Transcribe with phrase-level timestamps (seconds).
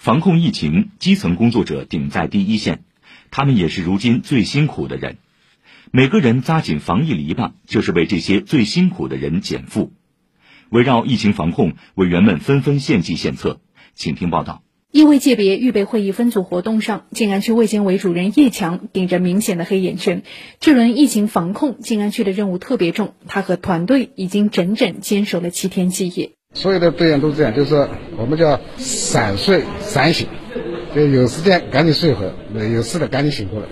[0.00, 2.84] 防控疫情，基层工作者顶在第一线，
[3.30, 5.18] 他们也是如今最辛苦的人。
[5.90, 9.92] 每个人扎紧防疫篱笆，就是为这些最辛苦的人减负。
[10.70, 13.60] 围绕疫情防控，委员们纷纷献计献策，
[13.94, 14.62] 请听报道。
[14.90, 20.22] 医卫界别预备会议分组活动上，静安区卫健委主任叶强顶着明显的黑眼圈。
[20.60, 26.32] 这轮疫情防控，静安区的任务特别重，他和团队已经整整坚守了七天七夜。
[26.52, 27.88] 所有的队员都这样，就是
[28.18, 30.26] 我们叫闪睡闪醒，
[30.94, 32.32] 就有时间赶紧睡会，
[32.74, 33.66] 有事的赶紧醒过来。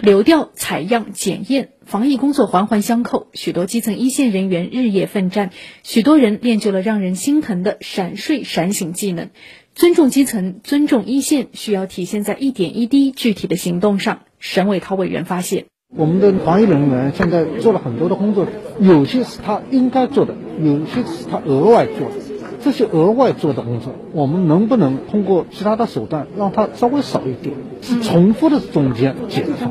[0.00, 5.50] 流调、采样、检验，防疫工作环环相扣，许多基层一线人员日夜奋战，
[5.84, 9.30] 许多人练就了让人心疼的闪睡闪醒技能。
[9.74, 14.20] 尊重基层，尊重一线，需要体现在一点一滴具体的行动上。
[14.38, 15.66] 沈伟涛委员发现，
[15.96, 18.46] 我们的防疫人员现在做了很多的工作，
[18.80, 22.23] 有些是他应该做的，有些是他额外做的。
[22.64, 29.70] 这些额外做的工作，我们能不能通过其他的手段让它稍微少一点，是重复的中间减少？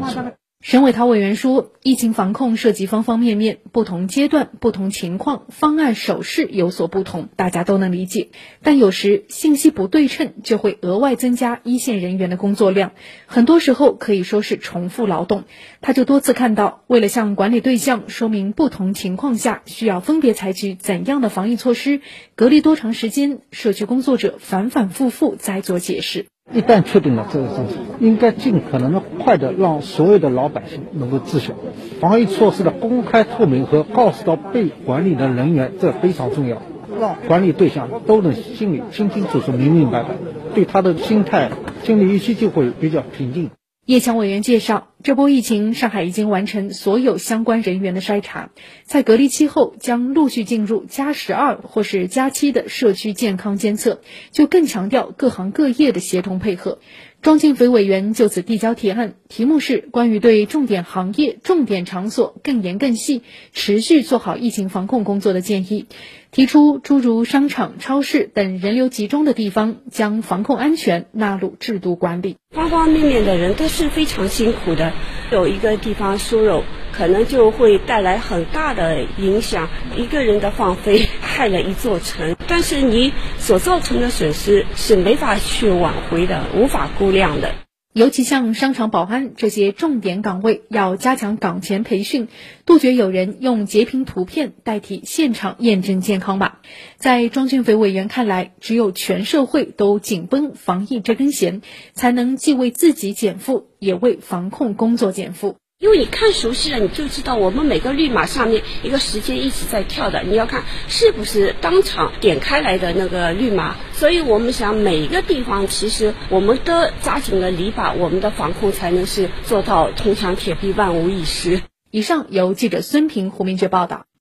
[0.94, 8.30] 涛委员说，疫情防控涉及方方面面，不同阶段、不同情况，方案手势有所不同，大家都能理解。
[8.62, 12.94] 但有时信息不对称，就会额外增加一线人员的工作量，
[13.26, 15.44] 很多时候可以说是重复劳动。
[15.82, 22.00] 他就多次看到，为了向管理对象说明不同情况下需要分别采取怎样的防疫措施，
[22.36, 26.26] 隔离多长时间，社区工作者反反复复在做解释。
[26.52, 31.54] 一旦确定了这个政策，应该尽可能的快的让所有的老百姓能够知晓
[32.00, 36.62] 防疫措施的公开透明和告诉到被管理的人员，这非常重要，
[37.00, 40.10] 让管理对象都能心里清清楚楚、明明白白，
[40.54, 41.50] 对他的心态、
[41.84, 43.50] 心理预期就会比较平静。
[43.86, 48.50] 叶强委员介绍，这波疫情，上海已经完成所有相关人员的筛查，
[48.86, 54.00] 在隔离期后将陆续进入加十二或是加七的社区健康监测，
[54.32, 56.80] 就更强调各行各业的协同配合。
[57.24, 63.22] 庄建飞委员就此递交提案，题目是关于对重点行业、重点场所更严更细、
[63.54, 65.86] 持续做好疫情防控工作的建议，
[66.32, 72.36] 提出诸如商场、超市等人流集中的地方，将防控安全纳入制度管理。
[72.52, 74.92] 方方面面的人都是非常辛苦的，
[75.32, 79.68] 有一个地方疏漏，可能就会带来很大的影响。
[79.98, 82.38] 一个人的放飞， 害了一座城。
[82.48, 87.56] 但是你所造成的损失是没法去挽回的，无法估量的。
[87.94, 92.28] 尤其像商场保安这些重点岗位，要加强岗前培训，
[92.66, 96.54] 杜绝有人用截屏图片代替现场验证健康码。
[96.98, 101.62] 在庄俊飞委员看来，只有全社会都紧绷防疫这根弦，
[101.94, 105.58] 才能既为自己减负，也为防控工作减负。
[105.84, 113.76] 因为你看熟悉了，你就知道我们每个绿码上面一个时间一直在跳的，你要看是不是当场点开来的那个绿码。
[113.92, 121.62] 所以我们想每一个地方，其实我们都扎紧了篱笆，我们的防控才能是做到铜墙铁壁，万无一失。
[121.92, 124.06] 以上由记者孙平、胡明珏报道。